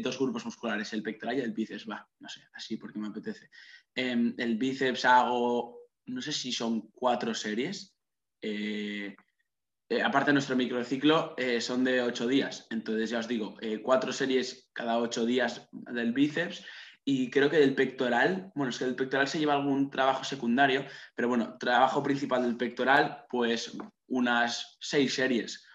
dos 0.00 0.16
grupos 0.16 0.44
musculares, 0.44 0.92
el 0.92 1.02
pectoral 1.02 1.38
y 1.38 1.40
el 1.40 1.52
bíceps, 1.52 1.88
va, 1.90 2.08
no 2.20 2.28
sé, 2.28 2.42
así 2.54 2.76
porque 2.76 3.00
me 3.00 3.08
apetece. 3.08 3.50
Em, 3.94 4.32
el 4.38 4.56
bíceps 4.56 5.04
hago, 5.04 5.80
no 6.06 6.22
sé 6.22 6.32
si 6.32 6.52
son 6.52 6.88
cuatro 6.92 7.34
series. 7.34 7.96
Eh, 8.40 9.16
eh, 9.88 10.02
aparte 10.02 10.30
de 10.30 10.34
nuestro 10.34 10.54
microciclo, 10.56 11.34
eh, 11.36 11.60
son 11.60 11.82
de 11.82 12.00
ocho 12.00 12.28
días. 12.28 12.66
Entonces, 12.70 13.10
ya 13.10 13.18
os 13.18 13.28
digo, 13.28 13.56
cuatro 13.82 14.12
series 14.12 14.70
cada 14.72 14.98
ocho 14.98 15.26
días 15.26 15.68
del 15.72 16.12
bíceps 16.12 16.64
y 17.04 17.30
creo 17.30 17.50
que 17.50 17.58
del 17.58 17.74
pectoral, 17.74 18.52
bueno, 18.54 18.70
es 18.70 18.78
que 18.78 18.84
del 18.84 18.94
pectoral 18.94 19.26
se 19.26 19.38
lleva 19.38 19.54
algún 19.54 19.90
trabajo 19.90 20.24
secundario, 20.24 20.84
pero 21.14 21.28
bueno, 21.28 21.56
trabajo 21.58 22.02
principal 22.02 22.42
del 22.42 22.56
pectoral, 22.56 23.24
pues 23.28 23.76
unas 24.06 24.76
seis 24.80 25.14
series, 25.14 25.66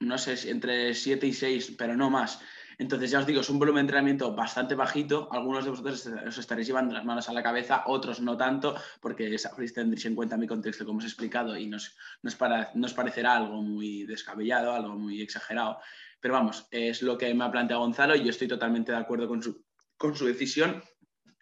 no 0.00 0.18
sé, 0.18 0.50
entre 0.50 0.94
siete 0.94 1.26
y 1.26 1.32
seis, 1.32 1.74
pero 1.78 1.96
no 1.96 2.10
más. 2.10 2.40
Entonces, 2.76 3.10
ya 3.12 3.20
os 3.20 3.26
digo, 3.26 3.40
es 3.40 3.50
un 3.50 3.60
volumen 3.60 3.76
de 3.76 3.92
entrenamiento 3.92 4.34
bastante 4.34 4.74
bajito. 4.74 5.28
Algunos 5.30 5.64
de 5.64 5.70
vosotros 5.70 6.10
os 6.26 6.38
estaréis 6.38 6.66
llevando 6.66 6.92
las 6.92 7.04
manos 7.04 7.28
a 7.28 7.32
la 7.32 7.42
cabeza, 7.42 7.84
otros 7.86 8.20
no 8.20 8.36
tanto, 8.36 8.74
porque 9.00 9.36
tendréis 9.72 10.06
en 10.06 10.16
cuenta 10.16 10.36
mi 10.36 10.48
contexto, 10.48 10.84
como 10.84 10.98
os 10.98 11.04
he 11.04 11.06
explicado, 11.06 11.56
y 11.56 11.66
nos, 11.66 11.96
nos, 12.22 12.36
nos 12.74 12.94
parecerá 12.94 13.36
algo 13.36 13.62
muy 13.62 14.04
descabellado, 14.04 14.72
algo 14.72 14.96
muy 14.96 15.22
exagerado. 15.22 15.78
Pero 16.18 16.34
vamos, 16.34 16.66
es 16.72 17.02
lo 17.02 17.16
que 17.16 17.32
me 17.32 17.44
ha 17.44 17.52
planteado 17.52 17.82
Gonzalo 17.82 18.16
y 18.16 18.24
yo 18.24 18.30
estoy 18.30 18.48
totalmente 18.48 18.90
de 18.90 18.98
acuerdo 18.98 19.28
con 19.28 19.42
su, 19.42 19.64
con 19.96 20.14
su 20.16 20.26
decisión. 20.26 20.82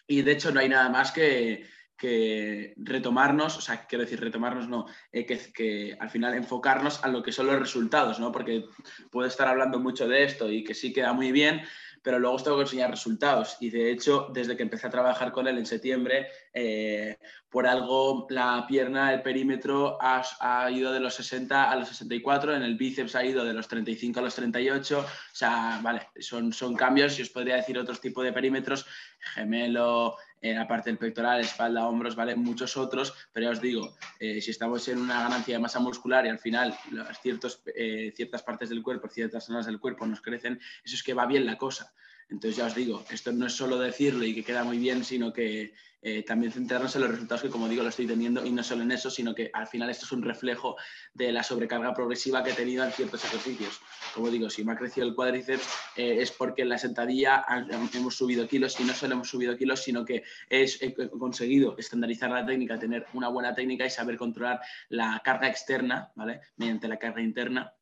Y 0.07 0.23
de 0.23 0.33
hecho, 0.33 0.53
no 0.53 0.61
hay 0.61 0.69
nada 0.69 0.89
más 0.89 1.13
que, 1.13 1.67
que 2.03 2.75
retomarnos, 2.79 3.57
o 3.57 3.61
sea, 3.61 3.87
quiero 3.87 4.03
decir, 4.03 4.21
retomarnos 4.21 4.69
no, 4.69 4.87
eh, 5.13 5.25
que, 5.25 5.97
al 6.01 6.11
final 6.11 6.35
enfocarnos 6.35 7.05
a 7.05 7.07
lo 7.07 7.23
que 7.23 7.31
son 7.31 7.47
los 7.47 7.61
resultados, 7.61 8.19
¿no? 8.19 8.33
Porque 8.33 8.65
puedo 9.09 9.29
estar 9.29 9.47
hablando 9.47 9.79
mucho 9.79 10.09
de 10.09 10.25
esto 10.25 10.51
y 10.51 10.65
que 10.65 10.75
sí 10.75 10.93
queda 10.93 11.13
muy 11.13 11.31
bien, 11.31 11.63
pero 12.03 12.19
luego 12.19 12.35
os 12.35 12.43
tengo 12.43 12.57
que 12.57 12.65
enseñar 12.65 12.91
resultados. 12.91 13.57
Y 13.61 13.71
de 13.71 13.93
hecho, 13.93 14.29
desde 14.35 14.57
que 14.57 14.65
empecé 14.65 14.89
a 14.89 14.91
trabajar 14.91 15.31
con 15.31 15.47
él 15.47 15.59
en 15.59 15.65
septiembre, 15.65 16.27
eh, 16.53 17.19
por 17.49 17.67
algo 17.67 18.27
la 18.31 18.65
pierna, 18.67 19.13
el 19.13 19.23
perímetro 19.23 19.99
ha, 20.01 20.23
ha, 20.41 20.71
ido 20.71 20.93
de 20.93 21.01
los 21.01 21.15
60 21.15 21.71
a 21.71 21.77
los 21.77 21.89
64, 21.89 22.55
en 22.55 22.63
el 22.63 22.77
bíceps 22.77 23.15
ha 23.15 23.25
ido 23.25 23.45
de 23.45 23.55
los 23.55 23.69
35 23.69 24.21
a 24.21 24.23
los 24.23 24.35
38, 24.35 24.99
o 25.01 25.05
sea, 25.33 25.81
vale, 25.83 26.09
son, 26.21 26.53
son 26.53 26.75
cambios 26.75 27.19
y 27.19 27.23
os 27.23 27.31
podría 27.31 27.57
decir 27.57 27.79
otros 27.79 28.01
tipos 28.01 28.25
de 28.25 28.33
perímetros, 28.33 28.87
gemelo, 29.35 30.17
en 30.43 30.57
la 30.57 30.67
parte 30.67 30.91
del 30.91 30.99
pectoral, 30.99 31.41
espalda, 31.41 31.87
hombros, 31.87 32.17
¿vale? 32.17 32.35
Muchos 32.35 32.77
otros, 32.77 33.15
pero 33.33 33.47
ya 33.47 33.53
os 33.53 33.61
digo, 33.61 33.97
eh, 34.19 34.41
si 34.41 34.51
estamos 34.51 34.87
en 34.89 34.99
una 34.99 35.23
ganancia 35.23 35.55
de 35.55 35.61
masa 35.61 35.79
muscular 35.79 36.27
y 36.27 36.31
al 36.31 36.41
final 36.41 36.77
ciertos, 37.23 37.63
eh, 37.75 38.13
ciertas 38.15 38.43
partes 38.43 38.69
del 38.69 38.83
cuerpo, 38.83 39.09
ciertas 39.09 39.45
zonas 39.45 39.67
del 39.67 39.79
cuerpo 39.79 40.05
nos 40.05 40.21
crecen, 40.21 40.61
eso 40.85 40.97
es 40.97 41.03
que 41.03 41.15
va 41.15 41.27
bien 41.27 41.47
la 41.47 41.57
cosa. 41.57 41.95
Entonces 42.29 42.57
ya 42.57 42.67
os 42.67 42.75
digo, 42.75 43.05
esto 43.11 43.33
no 43.33 43.47
es 43.47 43.53
solo 43.53 43.79
decirlo 43.79 44.25
y 44.25 44.35
que 44.35 44.45
queda 44.45 44.65
muy 44.65 44.79
bien, 44.79 45.05
sino 45.05 45.33
que 45.33 45.73
eh, 46.05 46.25
también 46.25 46.51
centrarnos 46.51 46.97
en 46.97 47.03
los 47.03 47.13
resultados 47.13 47.43
que, 47.43 47.49
como 47.49 47.69
digo, 47.69 47.85
lo 47.85 47.89
estoy 47.89 48.09
teniendo 48.09 48.45
y 48.45 48.51
no 48.51 48.65
solo 48.65 48.83
en 48.83 48.91
eso, 48.91 49.09
sino 49.09 49.37
que 49.37 49.51
al 49.53 49.69
final 49.69 49.89
esto 49.89 50.05
es 50.05 50.11
un 50.11 50.23
reflejo 50.23 50.77
de 51.15 51.31
la 51.31 51.45
sobrecarga 51.45 51.95
progresiva 51.95 52.43
que 52.43 52.51
he 52.51 52.55
tenido 52.55 52.85
en 52.85 52.91
ciertos 52.91 53.25
ejercicios. 53.25 53.81
Como 54.13 54.29
digo, 54.29 54.51
si 54.51 54.65
me 54.65 54.73
ha 54.73 54.77
crecido 54.77 55.07
el 55.07 55.15
cuádriceps 55.15 55.65
eh, 55.97 56.17
es 56.21 56.33
porque 56.33 56.63
en 56.63 56.71
la 56.71 56.79
sentadilla 56.79 57.47
hemos 57.95 58.17
subido 58.17 58.49
kilos 58.49 58.81
y 58.81 58.85
no 58.85 58.95
solo 58.95 59.15
hemos 59.15 59.29
subido 59.29 59.57
kilos, 59.57 59.81
sino 59.81 60.05
que 60.05 60.25
he 60.51 60.67
conseguido 61.11 61.77
estandarizar 61.79 62.31
la 62.31 62.45
técnica, 62.45 62.77
tener 62.81 63.07
una 63.13 63.29
buena 63.29 63.55
técnica 63.55 63.87
y 63.87 63.91
saber 63.91 64.17
controlar 64.17 64.61
la 64.89 65.23
carga 65.25 65.49
externa, 65.49 66.11
¿vale? 66.17 66.41
Mediante 66.57 66.89
la 66.89 66.99
carga 66.99 67.23
interna 67.23 67.73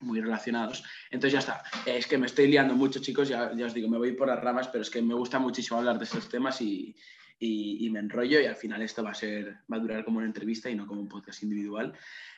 muy 0.00 0.20
relacionados. 0.20 0.84
Entonces 1.10 1.32
ya 1.32 1.38
está. 1.40 1.62
Es 1.86 2.06
que 2.06 2.18
me 2.18 2.26
estoy 2.26 2.48
liando 2.48 2.74
mucho, 2.74 3.00
chicos, 3.00 3.28
ya, 3.28 3.52
ya, 3.54 3.66
os 3.66 3.74
digo, 3.74 3.88
me 3.88 3.98
voy 3.98 4.12
por 4.12 4.28
las 4.28 4.40
ramas, 4.40 4.68
pero 4.68 4.82
es 4.82 4.90
que 4.90 5.02
me 5.02 5.14
gusta 5.14 5.38
muchísimo 5.38 5.78
hablar 5.78 5.98
de 5.98 6.04
estos 6.04 6.28
temas 6.28 6.60
y, 6.60 6.94
y, 7.38 7.88
me 7.90 8.00
enrollo 8.00 8.40
y 8.40 8.46
al 8.46 8.56
final 8.56 8.82
esto 8.82 9.02
va 9.02 9.10
a, 9.10 9.14
ser, 9.14 9.58
va 9.70 9.76
a 9.76 9.80
durar 9.80 10.04
como 10.04 10.18
una 10.18 10.26
entrevista 10.26 10.70
y 10.70 10.74
no 10.74 10.86
como 10.86 11.00
un 11.00 11.08
podcast 11.08 11.42
individual. 11.42 11.92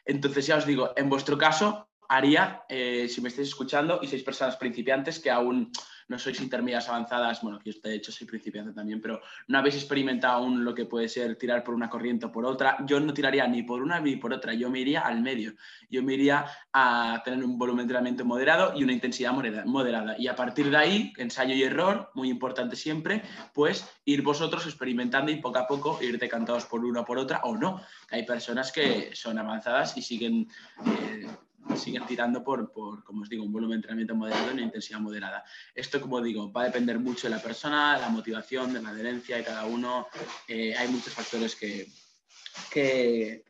Entonces 0.04 0.46
ya 0.46 0.56
os 0.56 0.66
digo, 0.66 0.92
en 0.96 1.08
vuestro 1.08 1.38
caso, 1.38 1.89
haría, 2.10 2.64
eh, 2.68 3.08
si 3.08 3.20
me 3.20 3.28
estáis 3.28 3.48
escuchando 3.48 4.00
y 4.02 4.08
sois 4.08 4.24
personas 4.24 4.56
principiantes 4.56 5.20
que 5.20 5.30
aún 5.30 5.70
no 6.08 6.18
sois 6.18 6.40
intermedias 6.40 6.88
avanzadas, 6.88 7.40
bueno, 7.40 7.60
yo 7.64 7.72
de 7.84 7.94
hecho 7.94 8.10
soy 8.10 8.26
principiante 8.26 8.72
también, 8.72 9.00
pero 9.00 9.20
no 9.46 9.58
habéis 9.58 9.76
experimentado 9.76 10.42
aún 10.42 10.64
lo 10.64 10.74
que 10.74 10.86
puede 10.86 11.08
ser 11.08 11.36
tirar 11.36 11.62
por 11.62 11.72
una 11.72 11.88
corriente 11.88 12.26
o 12.26 12.32
por 12.32 12.44
otra, 12.44 12.78
yo 12.84 12.98
no 12.98 13.14
tiraría 13.14 13.46
ni 13.46 13.62
por 13.62 13.80
una 13.80 14.00
ni 14.00 14.16
por 14.16 14.32
otra, 14.32 14.54
yo 14.54 14.68
me 14.70 14.80
iría 14.80 15.02
al 15.02 15.22
medio, 15.22 15.54
yo 15.88 16.02
me 16.02 16.14
iría 16.14 16.46
a 16.72 17.22
tener 17.24 17.44
un 17.44 17.56
volumen 17.56 17.86
de 17.86 17.92
entrenamiento 17.92 18.24
moderado 18.24 18.72
y 18.74 18.82
una 18.82 18.92
intensidad 18.92 19.32
moderada. 19.64 20.16
Y 20.18 20.26
a 20.26 20.34
partir 20.34 20.68
de 20.68 20.76
ahí, 20.76 21.12
ensayo 21.16 21.54
y 21.54 21.62
error, 21.62 22.10
muy 22.14 22.28
importante 22.28 22.74
siempre, 22.74 23.22
pues 23.54 23.88
ir 24.04 24.22
vosotros 24.22 24.66
experimentando 24.66 25.30
y 25.30 25.36
poco 25.36 25.60
a 25.60 25.68
poco 25.68 26.00
ir 26.02 26.18
decantados 26.18 26.64
por 26.64 26.84
una 26.84 27.02
o 27.02 27.04
por 27.04 27.18
otra 27.18 27.42
o 27.44 27.56
no. 27.56 27.80
Hay 28.10 28.26
personas 28.26 28.72
que 28.72 29.14
son 29.14 29.38
avanzadas 29.38 29.96
y 29.96 30.02
siguen... 30.02 30.48
Eh, 30.84 31.28
siguen 31.76 32.06
tirando 32.06 32.42
por, 32.42 32.72
como 32.72 33.22
os 33.22 33.28
digo, 33.28 33.44
un 33.44 33.52
volumen 33.52 33.76
de 33.76 33.76
entrenamiento 33.76 34.14
moderado 34.14 34.50
y 34.50 34.54
una 34.54 34.62
intensidad 34.62 35.00
moderada. 35.00 35.44
Esto, 35.74 36.00
como 36.00 36.20
digo, 36.20 36.52
va 36.52 36.62
a 36.62 36.66
depender 36.66 36.98
mucho 36.98 37.28
de 37.28 37.34
la 37.36 37.42
persona, 37.42 37.96
de 37.96 38.02
la 38.02 38.08
motivación, 38.08 38.72
de 38.72 38.82
la 38.82 38.90
adherencia 38.90 39.36
de 39.36 39.44
cada 39.44 39.66
uno. 39.66 40.06
Eh, 40.48 40.74
hay 40.76 40.88
muchos 40.88 41.12
factores 41.12 41.56
que, 41.56 41.86
que, 42.70 43.44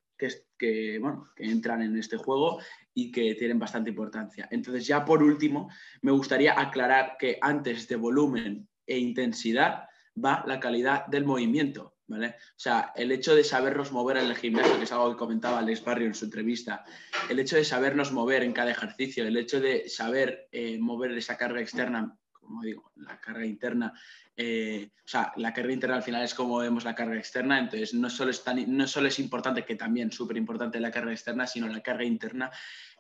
que, 0.59 0.99
bueno, 0.99 1.29
que 1.35 1.45
entran 1.45 1.83
en 1.83 1.97
este 1.97 2.17
juego 2.17 2.61
y 2.95 3.11
que 3.11 3.35
tienen 3.35 3.59
bastante 3.59 3.91
importancia. 3.91 4.49
Entonces, 4.51 4.87
ya 4.87 5.05
por 5.05 5.23
último, 5.23 5.71
me 6.03 6.13
gustaría 6.13 6.59
aclarar 6.61 7.17
que 7.19 7.39
antes 7.41 7.89
de 7.89 7.97
volumen 7.97 8.69
e 8.87 8.99
intensidad 8.99 9.89
va 10.23 10.45
la 10.47 10.61
calidad 10.61 11.07
del 11.07 11.25
movimiento. 11.25 11.95
O 12.13 12.59
sea, 12.59 12.93
el 12.97 13.13
hecho 13.13 13.35
de 13.35 13.45
sabernos 13.45 13.93
mover 13.93 14.17
en 14.17 14.27
el 14.27 14.37
gimnasio, 14.37 14.77
que 14.79 14.85
es 14.85 14.93
algo 14.93 15.11
que 15.11 15.19
comentaba 15.19 15.59
Alex 15.59 15.85
Barrio 15.85 16.07
en 16.07 16.15
su 16.15 16.25
entrevista, 16.25 16.85
el 17.29 17.39
hecho 17.39 17.57
de 17.57 17.65
sabernos 17.65 18.13
mover 18.13 18.43
en 18.43 18.53
cada 18.53 18.71
ejercicio, 18.71 19.27
el 19.27 19.37
hecho 19.37 19.61
de 19.61 19.89
saber 19.89 20.49
eh, 20.53 20.79
mover 20.79 21.13
esa 21.13 21.37
carga 21.37 21.61
externa, 21.61 22.17
como 22.33 22.63
digo, 22.63 22.93
la 22.97 23.21
carga 23.21 23.47
interna, 23.47 23.93
eh, 24.37 24.91
o 25.05 25.09
sea, 25.09 25.33
la 25.37 25.53
carga 25.53 25.73
interna 25.73 25.97
al 25.97 26.03
final 26.03 26.25
es 26.25 26.35
como 26.35 26.59
vemos 26.59 26.85
la 26.85 26.95
carga 26.95 27.17
externa, 27.17 27.59
entonces 27.59 27.95
no 27.95 28.09
solo 28.09 28.31
es, 28.31 28.43
no 28.67 28.87
solo 28.87 29.09
es 29.09 29.19
importante, 29.19 29.65
que 29.65 29.77
también 29.77 30.11
súper 30.11 30.37
importante 30.37 30.81
la 30.81 30.91
carga 30.91 31.13
externa, 31.13 31.47
sino 31.47 31.69
la 31.69 31.83
carga 31.83 32.05
interna 32.05 32.51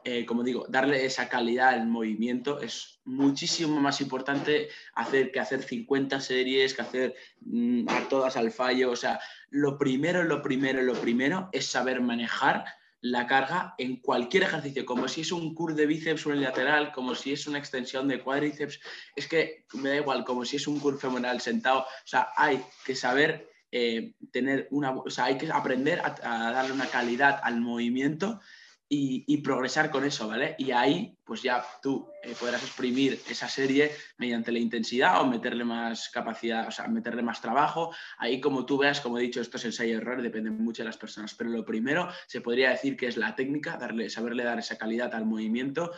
eh, 0.05 0.25
como 0.25 0.43
digo, 0.43 0.67
darle 0.69 1.05
esa 1.05 1.29
calidad 1.29 1.71
al 1.71 1.87
movimiento 1.87 2.61
es 2.61 3.01
muchísimo 3.05 3.81
más 3.81 4.01
importante 4.01 4.69
hacer 4.95 5.31
que 5.31 5.41
hacer 5.41 5.63
50 5.63 6.21
series, 6.21 6.75
que 6.75 6.83
hacer 6.83 7.15
mm, 7.41 7.89
a 7.89 8.09
todas 8.09 8.37
al 8.37 8.51
fallo. 8.51 8.91
O 8.91 8.97
sea, 8.97 9.21
lo 9.51 9.79
primero, 9.79 10.23
lo 10.23 10.43
primero, 10.43 10.83
lo 10.83 10.95
primero 10.95 11.49
es 11.53 11.67
saber 11.67 12.01
manejar 12.01 12.65
la 13.03 13.27
carga 13.27 13.75
en 13.79 13.97
cualquier 13.97 14.45
ejercicio, 14.45 14.85
como 14.85 15.09
si 15.09 15.23
es 15.23 15.33
un 15.33 15.55
curl 15.55 15.75
de 15.75 15.87
bíceps 15.87 16.27
unilateral, 16.27 16.93
como 16.93 17.15
si 17.15 17.33
es 17.33 17.47
una 17.47 17.59
extensión 17.59 18.09
de 18.09 18.21
cuádriceps, 18.21 18.79
es 19.17 19.27
que 19.27 19.65
me 19.75 19.89
da 19.89 19.97
igual, 19.97 20.25
como 20.25 20.45
si 20.45 20.57
es 20.57 20.67
un 20.67 20.79
curl 20.81 20.99
femoral 20.99 21.41
sentado, 21.41 21.81
o 21.81 21.87
sea, 22.07 22.29
hay 22.37 22.63
que 22.85 22.95
saber 22.95 23.51
eh, 23.73 24.13
tener 24.31 24.69
una, 24.71 24.91
o 24.91 25.09
sea, 25.09 25.27
hay 25.27 25.39
que 25.39 25.51
aprender 25.51 26.03
a 26.05 26.53
darle 26.53 26.73
una 26.73 26.91
calidad 26.91 27.41
al 27.43 27.63
movimiento 27.63 28.41
y, 28.93 29.37
progresar 29.37 29.89
con 29.89 30.05
eso, 30.05 30.27
¿vale? 30.27 30.57
Y 30.59 30.73
ahí, 30.73 31.17
pues 31.25 31.43
ya 31.43 31.65
tú 31.81 32.09
eh, 32.25 32.35
podrás 32.39 32.61
exprimir 32.65 33.21
esa 33.31 33.49
serie 33.49 33.93
mediante 34.19 34.51
la 34.51 34.59
intensidad 34.59 35.21
o 35.21 35.27
meterle 35.27 35.65
más 35.65 36.09
capacidad, 36.09 36.67
o 36.67 36.73
sea, 36.73 36.89
meterle 36.89 37.23
más 37.23 37.41
trabajo. 37.41 37.95
Ahí, 38.19 38.41
como 38.41 38.67
tú 38.67 38.79
veas, 38.79 39.01
como 39.01 39.17
he 39.17 39.23
dicho, 39.23 39.41
esto 39.41 39.59
es 39.59 39.65
ensayo-error, 39.67 40.21
depende 40.23 40.51
mucho 40.51 40.83
de 40.83 40.89
las 40.89 40.97
personas. 40.97 41.35
Pero 41.35 41.51
lo 41.51 41.65
primero 41.65 42.09
se 42.27 42.41
podría 42.41 42.71
decir 42.71 42.97
que 42.97 43.07
es 43.07 43.17
la 43.17 43.37
técnica, 43.37 43.77
darle, 43.77 44.11
saberle 44.11 44.43
dar 44.43 44.59
esa 44.59 44.77
calidad 44.77 45.15
al 45.15 45.25
movimiento 45.25 45.93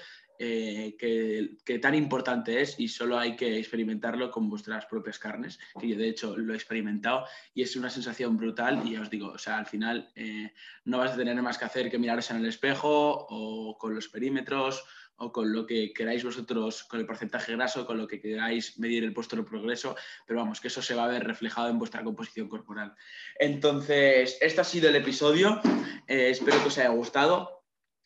eh, 0.44 0.96
que, 0.98 1.78
tan 1.78 1.94
importante 1.94 2.60
es 2.60 2.74
y 2.80 2.88
solo 2.88 3.16
hay 3.16 3.36
que 3.36 3.58
experimentarlo 3.58 4.28
con 4.28 4.50
vuestras 4.50 4.86
propias 4.86 5.20
carnes, 5.20 5.60
que 5.78 5.86
yo 5.86 5.96
de 5.96 6.08
hecho 6.08 6.36
lo 6.36 6.52
he 6.52 6.56
experimentado 6.56 7.26
y 7.54 7.62
es 7.62 7.76
una 7.76 7.88
sensación 7.88 8.36
brutal 8.36 8.82
y 8.84 8.94
ya 8.94 9.02
os 9.02 9.10
digo, 9.10 9.28
o 9.28 9.38
sea, 9.38 9.58
al 9.58 9.66
final 9.66 10.10
eh, 10.16 10.52
no 10.84 10.98
vas 10.98 11.12
a 11.12 11.16
tener 11.16 11.40
más 11.40 11.58
que 11.58 11.64
hacer 11.64 11.88
que 11.88 11.98
miraros 11.98 12.28
en 12.32 12.38
el 12.38 12.46
espejo 12.46 13.24
o 13.30 13.78
con 13.78 13.94
los 13.94 14.08
perímetros 14.08 14.84
o 15.14 15.30
con 15.30 15.52
lo 15.52 15.64
que 15.64 15.92
queráis 15.92 16.24
vosotros, 16.24 16.82
con 16.84 16.98
el 16.98 17.06
porcentaje 17.06 17.52
graso, 17.52 17.86
con 17.86 17.96
lo 17.96 18.08
que 18.08 18.20
queráis 18.20 18.80
medir 18.80 19.04
el 19.04 19.12
vuestro 19.12 19.44
progreso, 19.44 19.94
pero 20.26 20.40
vamos, 20.40 20.60
que 20.60 20.66
eso 20.66 20.82
se 20.82 20.96
va 20.96 21.04
a 21.04 21.08
ver 21.08 21.22
reflejado 21.22 21.68
en 21.68 21.78
vuestra 21.78 22.02
composición 22.02 22.48
corporal. 22.48 22.96
Entonces, 23.38 24.38
este 24.40 24.60
ha 24.60 24.64
sido 24.64 24.88
el 24.88 24.96
episodio, 24.96 25.60
eh, 26.08 26.30
espero 26.30 26.60
que 26.60 26.66
os 26.66 26.78
haya 26.78 26.88
gustado. 26.88 27.61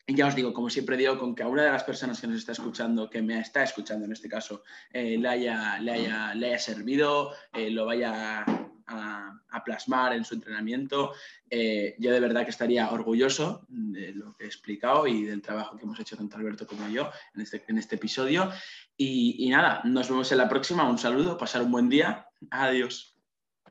Ya 0.09 0.25
os 0.25 0.35
digo, 0.35 0.53
como 0.53 0.69
siempre 0.69 0.95
digo, 0.95 1.17
con 1.17 1.35
que 1.35 1.43
a 1.43 1.49
una 1.49 1.63
de 1.63 1.71
las 1.71 1.83
personas 1.83 2.21
que 2.21 2.27
nos 2.27 2.37
está 2.37 2.53
escuchando, 2.53 3.09
que 3.09 3.21
me 3.21 3.39
está 3.39 3.63
escuchando 3.63 4.05
en 4.05 4.13
este 4.13 4.29
caso, 4.29 4.63
eh, 4.93 5.17
le, 5.17 5.27
haya, 5.27 5.79
le, 5.79 5.91
haya, 5.91 6.33
le, 6.33 6.47
haya, 6.47 6.59
servido, 6.59 7.33
eh, 7.51 7.69
lo 7.69 7.85
vaya 7.85 8.45
a, 8.87 9.33
plasmar 9.65 10.13
en 10.13 10.23
su 10.23 10.35
entrenamiento, 10.35 11.11
eh, 11.49 11.95
yo 11.99 12.13
de 12.13 12.21
verdad 12.21 12.45
que 12.45 12.51
estaría 12.51 12.89
orgulloso 12.89 13.65
de 13.67 14.13
lo 14.13 14.33
que 14.37 14.45
he 14.45 14.47
explicado 14.47 15.07
y 15.07 15.25
del 15.25 15.41
trabajo 15.41 15.75
que 15.75 15.83
hemos 15.83 15.99
hecho 15.99 16.15
tanto 16.15 16.37
Alberto 16.37 16.65
como 16.65 16.87
yo 16.87 17.09
en 17.35 17.41
este, 17.41 17.65
en 17.67 17.77
este 17.77 17.95
episodio. 17.95 18.49
Y, 18.95 19.35
y 19.45 19.49
nada, 19.49 19.81
nos 19.83 20.07
vemos 20.07 20.31
en 20.31 20.37
la 20.37 20.47
próxima. 20.47 20.89
Un 20.89 20.99
saludo, 20.99 21.37
pasar 21.37 21.63
un 21.63 21.71
buen 21.71 21.89
día. 21.89 22.27
Adiós. 22.49 23.16